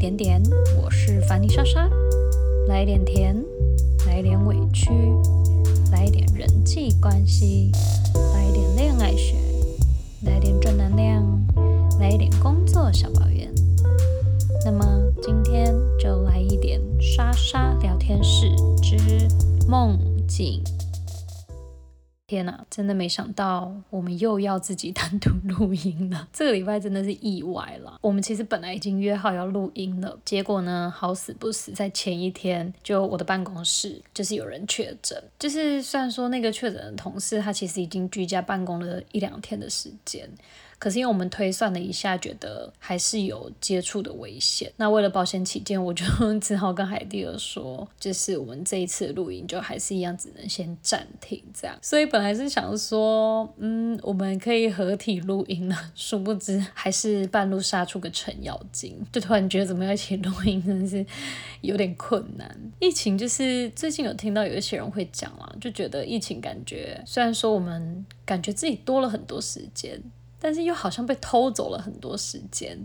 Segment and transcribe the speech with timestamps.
[0.00, 0.42] 点点，
[0.82, 1.86] 我是凡妮莎莎，
[2.68, 3.36] 来点甜，
[4.06, 4.88] 来点委屈，
[5.92, 7.70] 来点人际关系，
[8.32, 9.36] 来点恋爱学，
[10.22, 11.46] 来点正能量，
[12.00, 13.52] 来一点工作小抱怨。
[14.64, 14.82] 那么
[15.20, 18.96] 今天就来一点莎莎聊天室之
[19.68, 20.62] 梦境。
[22.30, 26.28] 天呐，真的没想到我们又要自己 单独录音了。
[26.32, 27.98] 这个礼拜真的是意外了。
[28.00, 35.20] 我们其实本来已经约好要录音了，结果呢，好死不死，在前一天就我的办公室就是有人确诊。
[35.40, 40.30] 就是虽然说那个确诊的同事他其实已经居家办公了一两天的时间。
[40.80, 44.72] 可是因为我们推算了一下，觉得还是有接触的危险。
[44.78, 46.04] 那为了保险起见，我就
[46.40, 51.78] 只好跟海蒂尔说，就是我们这一次录音就还是一样，只能先暂停这样。
[51.82, 61.04] 所以本来是想说，嗯，我们可以合体录音了，殊不知还是半路杀出个程咬金，就突然觉得怎么要一起录音，真的是
[61.60, 62.58] 有点困难。
[62.78, 70.00] 疫情就是最近有听到有一些人会讲啊，就觉得疫情感觉虽然说我们感觉自己多了很多时间。
[70.40, 72.76] 但是又好像被偷走了很多时间。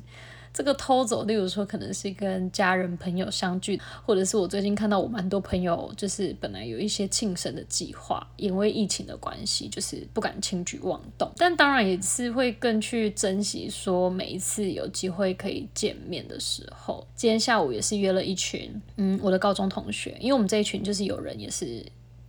[0.54, 11.30] 这个偷走，例如说可能是跟家人朋友相聚，或者是我最近看到我蛮多朋友，就是本来有一些庆生的计划，因为疫情的关系，就是不敢轻举妄动。
[11.36, 17.06] 但当然也是会更去珍惜说每一次有机会可以见面的时候。
[17.18, 21.86] 今天下午也是约了一群，嗯，我的高中同学，因为我们这一群就是有人也是。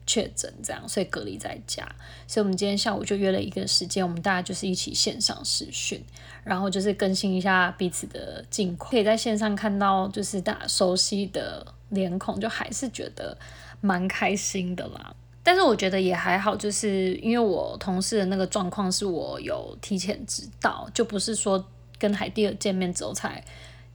[0.06, 1.84] 确诊这样，所以隔离在家。
[2.28, 6.02] 所以我们今天下午就约了一个时间，我们大家就是一起线上视讯，
[6.44, 13.36] 然后就是更新一下彼此的近况，可以在线上看到就是大家熟悉的脸孔，就还是觉得
[13.80, 15.14] 蛮开心的啦。
[15.42, 21.64] 但是我觉得也还好，就是因为我同事的那个状况是我有提前知道，就不是说
[21.98, 23.44] 跟海蒂尔见面之后才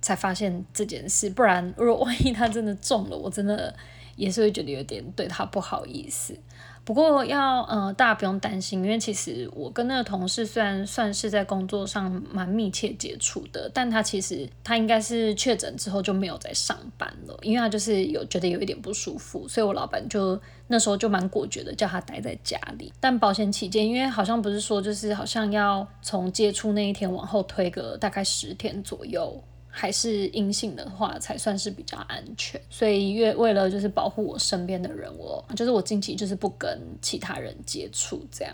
[0.02, 3.74] 才发现这件事，不然如果万一他真的中了，我真的。
[4.16, 6.38] 也是会觉得有点对他不好意思，
[6.84, 22.92] 不过要呃大家不用担心，因为其实我跟那个同事虽然算是在工作上蛮密切接触的，但他其实他应该是确诊之后就没有在上班了，因为他就是有觉得有一点不舒服，所以我老板就那时候就蛮果决的叫他待在家里。
[23.00, 29.42] 但保险起见，因为好像不是说就是好像要从接触那一天往后推个大概十天左右。
[29.72, 38.54] 还是阴性的话才算是比较安全，所以越为了就是保护我身边的人，我就是我近期就是不跟其他人接触这样。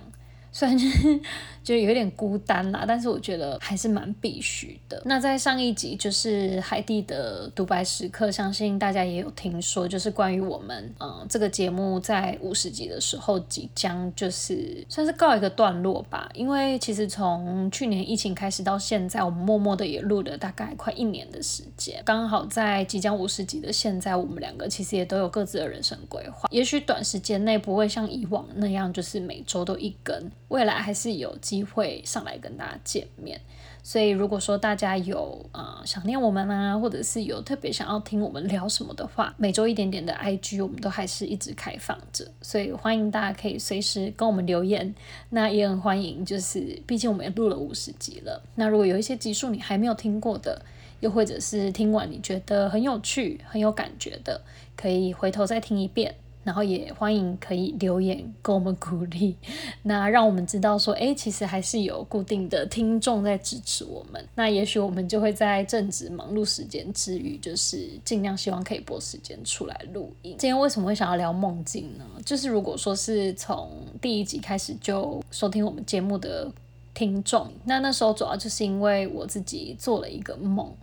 [0.58, 1.20] 虽然就是
[1.64, 5.00] 就有点孤单啦，但是我觉得还是蛮必须的。
[5.06, 16.28] 那在上一集就是海蒂的独白时刻，相信大家也有听说，就是关于我们嗯这个节目在五十集的时候即将就是算是告一个段落吧。
[16.34, 30.32] 因为其实从去年疫情开始到现在，我们默默的也录了大概快一年的时间，刚好在即将五十集的现在，我们两个其实也都有各自的人生规划，也许短时间内不会像以往那样，就是每周都一根。
[30.50, 33.40] 未来还是有机会上来跟大家见面，
[33.84, 44.96] 所以如果说大家有啊想念我们啊，或者是有特别想要听我们聊什么的话，每周一点点的 IG 我们都还是一直开放着，所以欢迎大家可以随时跟我们留言。
[45.32, 50.62] 那也很欢迎，就是毕竟我们也录了五十集了，那如果有一些集数你还没有听过的，
[51.02, 54.42] 又或者是听完你觉得很有趣、很有感觉的，
[54.78, 56.16] 可以回头再听一遍。
[56.48, 59.36] 然后也欢迎可以留言给我们鼓励，
[59.84, 64.26] 那让我们知道说，哎，其实还是有固定的听众在支持我们。
[64.34, 70.38] 那也许我们就会在正值忙碌时间之余，就是尽量希望可以拨时间出来录音。
[70.40, 72.06] 今天为什么会想要聊梦境呢？
[72.24, 73.70] 就是如果说是从
[74.00, 76.50] 第一集开始就收听我们节目的
[76.94, 80.74] 听众，那那时候主要就是因为我自己做了一个梦，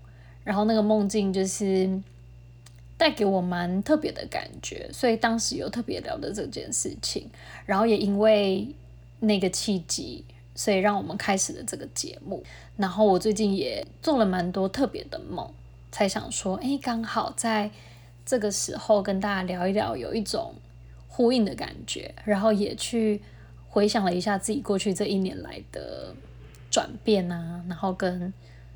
[0.45, 1.89] 然后那个梦境就是。
[2.97, 7.29] 带给我蛮特别的感觉，所以当时有特别聊的这件事情，
[7.67, 8.69] 然后也因为
[9.21, 10.25] 那个契机，
[10.55, 12.43] 所以让我们开始了这个节目。
[12.77, 15.49] 然后我最近也做了蛮多特别的梦，
[15.91, 17.71] 才想说，哎，刚好在
[18.25, 20.55] 这个时候跟大家聊一聊，有一种
[21.09, 22.15] 呼应的感觉。
[22.25, 23.21] 然后也去
[23.69, 26.15] 回想了一下自己过去这一年来的
[26.71, 28.33] 转变啊，然后跟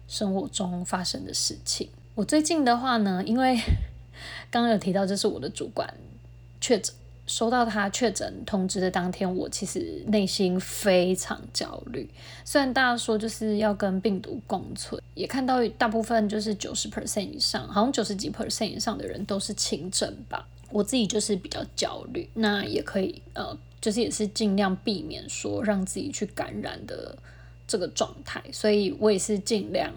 [0.07, 1.89] 生活中发生的事情。
[2.15, 3.57] 我最近的话呢，因为
[4.51, 5.93] 刚刚有提到，这是我的主管
[6.61, 6.95] 确诊，
[7.27, 12.09] 收到他确诊通知的当天，我其实内心非常焦虑。
[12.45, 20.49] 虽然大家说就是要跟病毒共存，也看到大部分就是九十 percent 以上，好像九十几 percent 以上的人都是轻症吧。
[20.71, 27.17] 我自己就是比较焦虑，那也可以呃，就是也是尽量避免说让自己去感染的
[27.67, 29.93] 这个状态，所以我也是尽量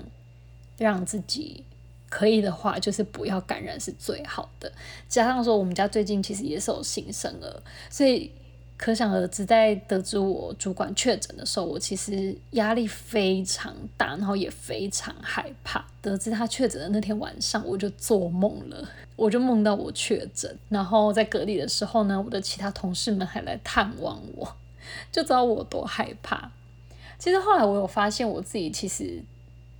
[0.78, 1.64] 让自己。
[2.12, 4.72] 可以的话，就是不要感染是最好的。
[5.10, 8.32] 加上说，我们家最近其实也是有新生儿，所以。
[8.84, 15.86] 可想而知，在得知我主管确诊的时候，我其实压力非常大，然后也非常害怕。
[16.02, 24.56] 得知他确诊的那天晚上，我就做梦了， 我就梦到我确诊，然后在隔离的时候呢，我的其他同事们还来探望我，
[25.12, 26.50] 就知道我多害怕。
[27.20, 29.22] 其实后来我有发现，我自己其实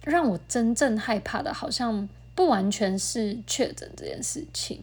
[0.04, 2.08] 让我真正害怕的，好像
[2.42, 4.82] 不完全是确诊这件事情。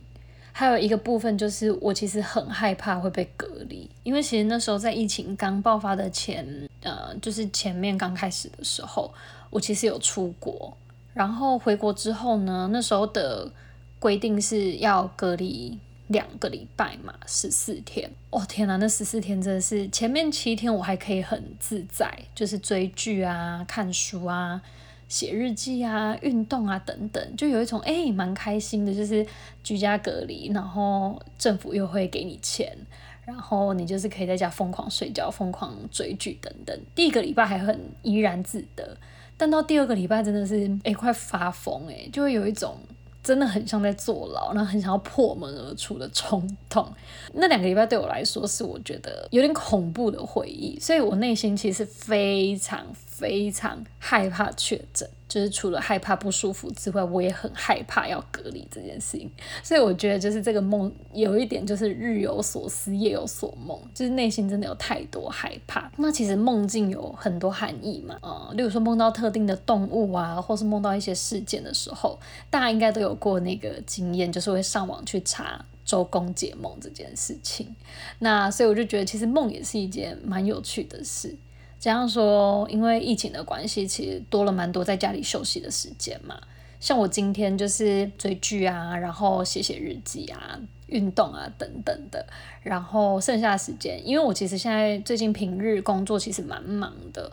[0.52, 6.46] 还有一个部分就是，我其实很害怕会被隔离，因为其实那时候在疫情刚爆发的前，
[6.82, 9.12] 呃，就是前面刚开始的时候，
[9.50, 10.76] 我其实有出国，
[11.14, 13.50] 然后回国之后呢，那时候的
[13.99, 15.76] 规定是要隔离
[16.06, 18.08] 两个礼拜嘛，十四天。
[18.31, 24.62] 哦天哪，那十四天真的是前面七天我还可以很自在，就是追剧啊、看书啊。
[25.08, 29.26] 写日记啊，运动啊，等等，就有一种哎，蛮开心的，就是
[29.64, 32.76] 居家隔离，然后政府又会给你钱，
[33.25, 36.78] 然后你就是可以在家疯狂睡觉、疯狂追剧等等。
[36.94, 38.96] 第一个礼拜还很怡然自得，
[39.38, 42.76] 但到第二个礼拜真的是哎，快发疯哎，就会有一种
[43.22, 46.87] 真的很像在坐牢，然后很想要破门而出的冲动。
[47.32, 52.84] 那两个礼拜对我来说是我觉得有点恐怖的回忆，所以我内心其实非常。
[53.18, 59.28] 非常害怕确诊，就是除了害怕不舒服之外，我也很害怕要隔离这件事情。
[59.62, 65.90] 所以我觉得，就是这个梦有一点，就是日有所思，夜有所梦，就是内心真的有太多害怕。
[65.96, 72.18] 那其实梦境有很多含义嘛，呃，例如说梦到特定的动物啊，或是梦到一些事件的时候，
[72.48, 77.74] 大家应该都有过那个经验，就是会上网去查周公解梦这件事情。
[78.20, 81.36] 那所以我就觉得，其实梦也是一件蛮有趣的事。
[81.80, 86.36] 这样说，因为疫情的关系，其实多了蛮多在家里休息的时间嘛。
[86.80, 92.25] 像我今天就是追剧啊，然后写写日记啊，运动啊等等的。
[92.62, 97.32] 然后剩下的时间，因为我其实现在最近平日工作其实蛮忙的，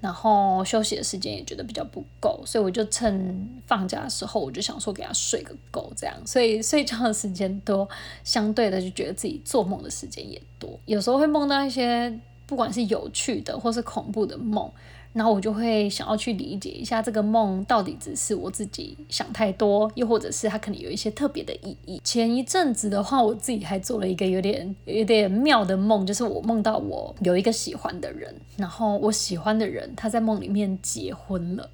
[0.00, 6.14] 然后休息的时间也觉得比较不够，所以我就趁放假的时候，我就想说给他睡个够这样。
[6.26, 7.86] 所以睡觉的时间多，
[8.24, 12.18] 相对的就觉得自己做梦的时间也多，有时候会梦到一些。
[12.46, 14.70] 不管是有趣的或是恐怖的梦，
[15.12, 22.00] 然后我就会想要去理解一下这个梦到底只是我自己想太多，又或者是它可能有一些特别的意义。
[22.04, 31.70] 前一阵子的话，我自己还做了一个有点有点妙的梦，就是我梦到我有一个喜欢的人，然后我喜欢的人他在梦里面结婚了，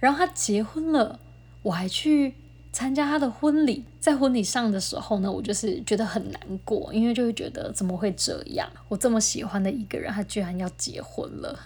[0.00, 1.18] 然后他结婚了，
[1.62, 2.34] 我还去。
[2.76, 8.68] 参加他的婚礼，在婚礼上的时候呢，我就是觉得很难过，因为就会觉得怎么会这样？
[8.86, 11.58] 我这么喜欢的一个人，他居然要结婚了。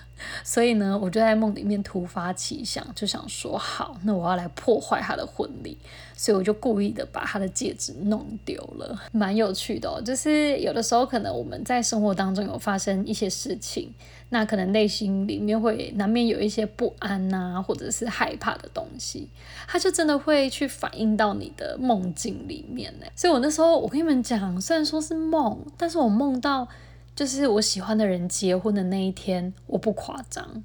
[0.45, 5.77] 所以呢，我就在梦里面突发奇想，就想说好，那我要来破坏他的婚礼。
[6.17, 10.01] 所以我就故意的把他的戒指弄丢了，蛮有趣的哦。
[10.01, 13.93] 就是有的时候可能我们在生活当中有发生一些事情。
[14.31, 19.27] 那可能内心里面会难免有一些不安呐，或者是害怕的东西，
[19.67, 23.07] 他就真的会去反映到你的梦境里面呢。
[23.15, 26.67] 所以我那时候我跟你们讲，虽然说是梦，但是我梦到
[27.15, 30.65] 就是我喜欢的人结婚的那一天，我不夸张，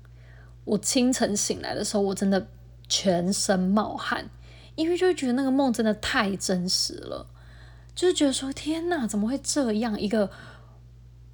[0.66, 2.48] 我清晨醒来的时候，我真的
[2.88, 4.30] 全身冒汗，
[4.76, 7.28] 因为就觉得那个梦真的太真实了，
[7.96, 10.30] 就是觉得说天哪，怎么会这样一个。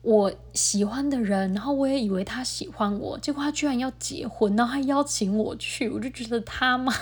[0.01, 6.93] 我喜欢的人，然后我也以为他喜欢我，结果他居然要结婚，然后还邀请我去，我就觉得他妈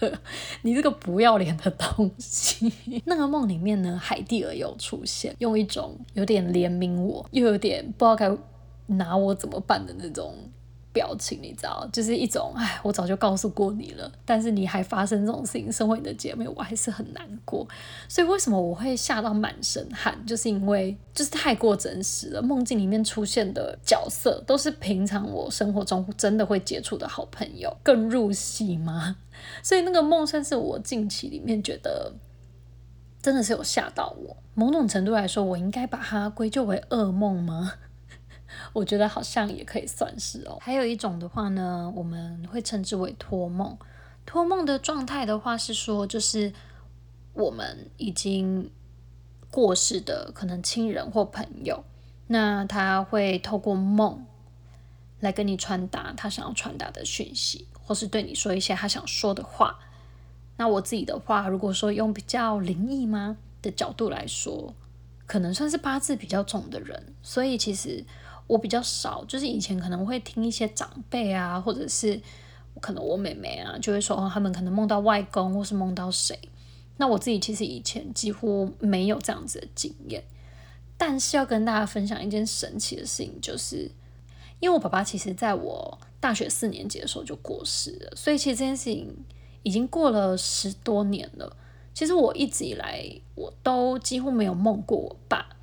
[0.00, 0.18] 的，
[0.62, 2.72] 你这个不要脸的东西！
[3.06, 8.36] 那个梦里面呢，海蒂尔有出现，用一种有点怜悯我，又有点不知道该
[8.86, 10.34] 拿我怎么办的那种。
[10.96, 17.68] 表情你知道，就是一种哎，我早就告诉过你了，但是你还发生这种事情，身为你的姐妹，我还是很难过。
[18.08, 22.40] 所以为什么我会吓到满身汗，就是因为就是太过真实了。
[22.40, 29.16] 梦境里面出现的角色都是平常我生活中真的会接触的好朋友，更入戏吗？
[29.62, 32.14] 所以那个梦算是我近期里面觉得
[33.20, 34.34] 真的是有吓到我。
[34.54, 37.74] 某种程度来说，我应该把它归咎为噩梦吗？
[38.76, 40.58] 我觉得好像也可以算是哦。
[40.60, 43.74] 还有一种的话呢，我们会称之为托梦。
[44.26, 46.52] 托梦的状态的话是说，就是
[47.32, 48.70] 我们已经
[49.50, 51.82] 过世的可能亲人或朋友，
[52.26, 54.26] 那他会透过梦
[55.20, 59.78] 来跟你传达他想要传达的讯息，或是对你说一些他想说的话。
[60.58, 64.74] 那我自己的话，如果说用比较灵异吗的角度来说，
[65.24, 68.04] 可能算是八字比较重的人，所以其实。
[68.46, 72.20] 我比较少，就是以前可能会听一些长辈啊，或者是
[72.80, 76.38] 可能我妹妹啊就会说，哦，他们可能梦到外公或是梦到谁。
[76.98, 80.22] 那我自己其实以前几乎没有这样子的经验，
[80.96, 83.90] 但是要跟大家分享一件神奇的事情，就是
[84.60, 89.14] 因为我爸爸其实在我大学四年级的时候就过世了，所以其实这件事情
[89.62, 91.56] 已经过了十多年了。
[91.92, 95.55] 其实我一直以来我都几乎没有梦过我爸，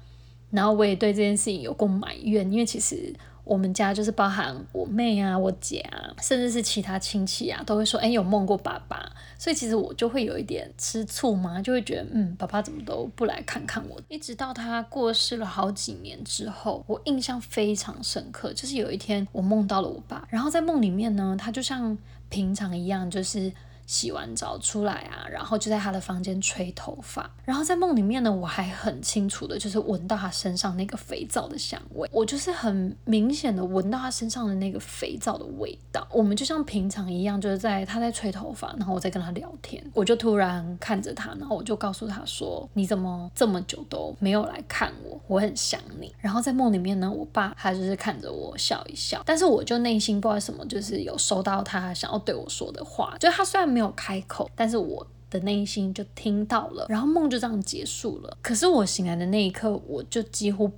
[0.53, 3.13] 然后我也对这件事情有过埋怨，因为其实。
[3.45, 21.98] 我们家就是包含我妹啊、我姐啊，甚至是其他亲戚啊，都会说：“哎，有梦过爸爸。”所以其实我就会有一点吃醋嘛，就会觉得：“嗯，爸爸怎么都不来看看我？”一直到他过世了好几年之后，我印象非常深刻，就是有一天我梦到了我爸，然后在梦里面呢，他就像
[22.29, 23.51] 平常一样，就是。
[23.86, 36.08] 洗完澡出来啊，然后就在他的房间吹头发，然后在梦里面呢，我还很清楚的，就是闻到他身上那个肥皂的香味，我就是很明显的闻到他身上的那个肥皂的味道。
[36.10, 45.20] 我们就像平常一样，就是在他在吹头发，然后我在跟他聊天，我就突然看着他，然后我就告诉他说：“你怎么这么久都没有来看我？
[45.28, 53.73] 我很想你。”然后在梦里面呢，我爸他就是看着我笑一笑，但是我就内心不知道什么，就是有收到他想要对我说的话，就他虽然。
[53.74, 58.38] 没有开口，但是我的内心就听到了，然后梦就这样结束了。
[58.42, 60.72] 可是我醒来的那一刻，我就几乎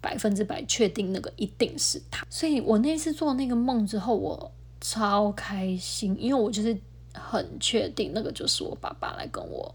[0.00, 2.24] 百分之百确定那个一定是他。
[2.30, 6.78] 所以我那次做那个梦之后，我超开心，因为我就是
[7.12, 9.74] 很确定那个就是我爸爸来跟我，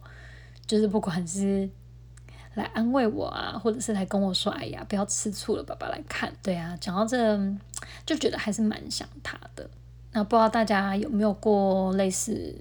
[0.65, 1.70] 就是不管是
[2.53, 7.38] 来安慰我啊，或者是来跟我说：“哎呀，不要吃醋了，爸爸来看。”对啊，讲到这
[8.05, 9.70] 就觉得还是蛮想他的。
[10.13, 12.55] 那不知道大家有没有过类似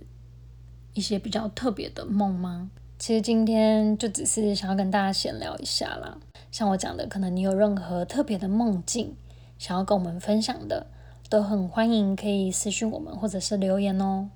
[0.95, 2.71] 一些比较特别的梦吗？
[2.99, 6.17] 其实今天就只是想要跟大家闲聊一下啦。
[6.51, 9.15] 像我讲的，可能你有任何特别的梦境
[9.59, 10.87] 想要跟我们分享的，
[11.29, 14.29] 都很欢迎可以私信我们或者是留言哦。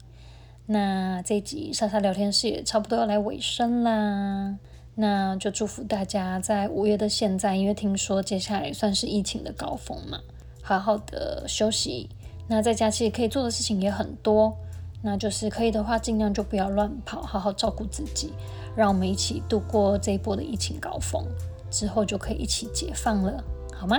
[0.67, 4.57] 那这一集莎莎聊天室也差不多要来尾声啦，
[4.97, 10.21] 那就祝福大家在五月的现在，因为听说接下来算是疫情的高峰嘛，
[10.61, 12.11] 好好的休息。
[12.49, 14.57] 那在家其实可以做的事情也很多，
[15.03, 18.33] 那就是可以的话，尽量就不要乱跑，好好照顾自己。
[18.77, 21.25] 让我们一起度过这一波的疫情高峰，
[21.71, 23.43] 之后就可以一起解放了，
[23.75, 23.99] 好吗？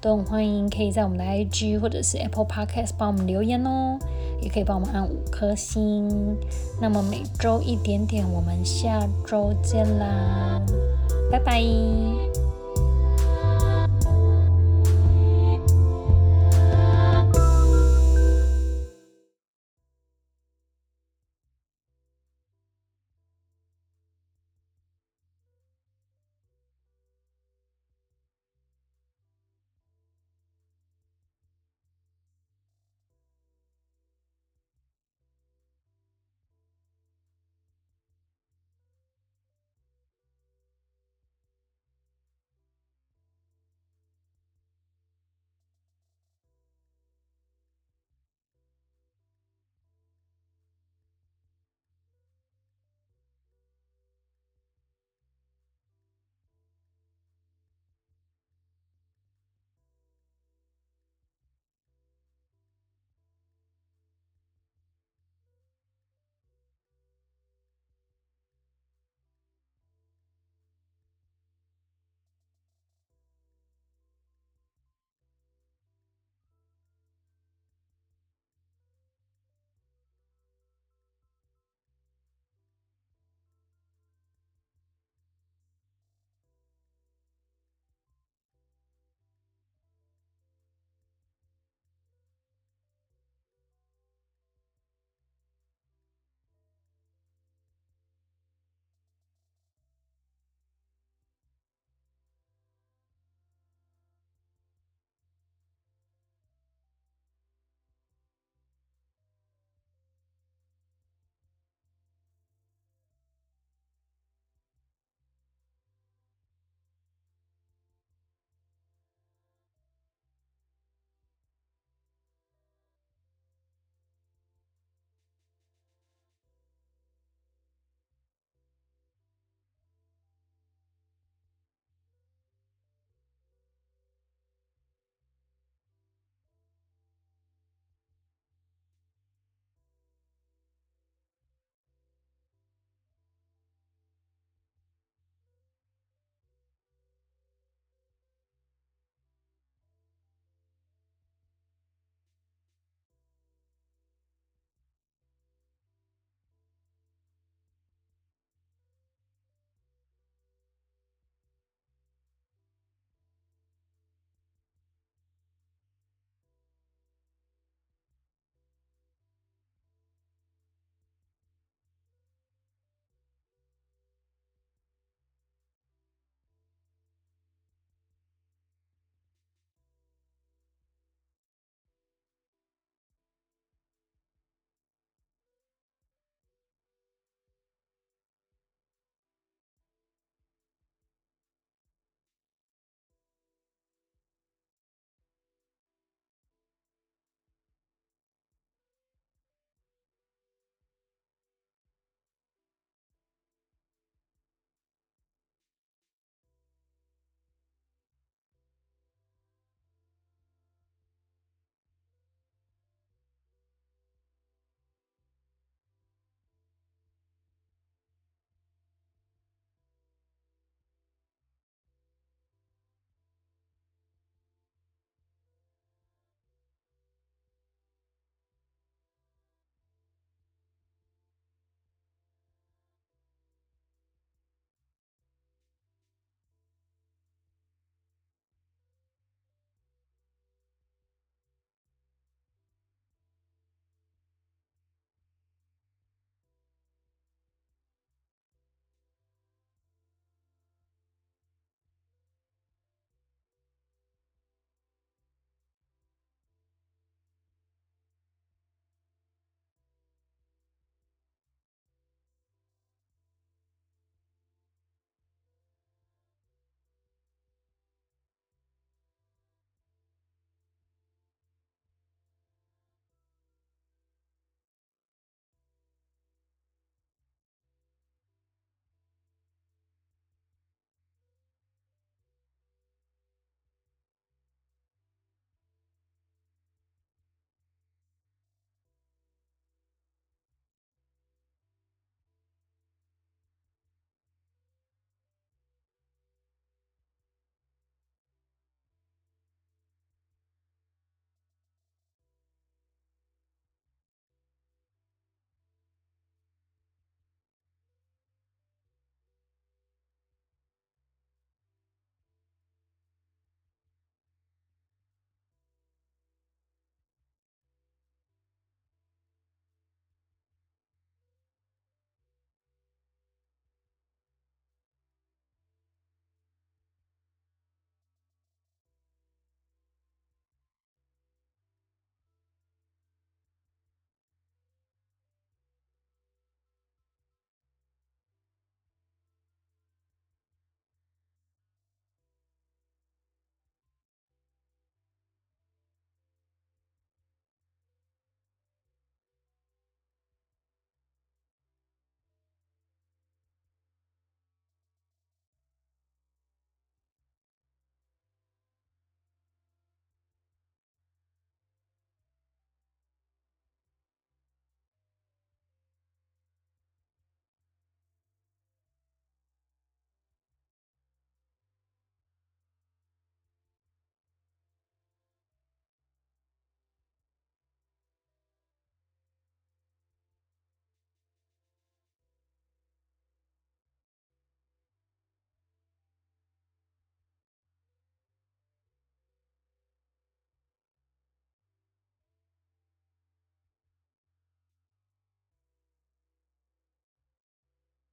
[0.00, 3.98] 都很欢迎可以在我们的 IG 或者是 Apple Podcast 帮我们留言哦，
[4.40, 6.36] 也可以帮我们按五颗星。
[6.80, 10.62] 那么每周一点点，我们下周见啦，
[11.32, 12.47] 拜拜。